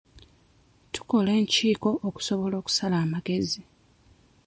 [0.93, 3.61] Tukola enkiiko okusobola okusala amagezi.